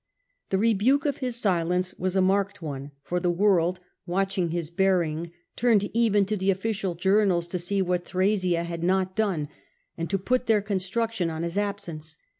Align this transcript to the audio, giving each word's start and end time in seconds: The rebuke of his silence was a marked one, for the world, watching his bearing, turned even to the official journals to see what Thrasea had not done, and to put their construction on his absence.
The 0.49 0.57
rebuke 0.57 1.05
of 1.05 1.17
his 1.19 1.35
silence 1.39 1.93
was 1.95 2.15
a 2.15 2.21
marked 2.23 2.59
one, 2.59 2.89
for 3.03 3.19
the 3.19 3.29
world, 3.29 3.79
watching 4.07 4.49
his 4.49 4.71
bearing, 4.71 5.31
turned 5.55 5.83
even 5.93 6.25
to 6.25 6.35
the 6.35 6.49
official 6.49 6.95
journals 6.95 7.47
to 7.49 7.59
see 7.59 7.83
what 7.83 8.03
Thrasea 8.03 8.63
had 8.63 8.81
not 8.83 9.15
done, 9.15 9.47
and 9.95 10.09
to 10.09 10.17
put 10.17 10.47
their 10.47 10.63
construction 10.63 11.29
on 11.29 11.43
his 11.43 11.55
absence. 11.55 12.17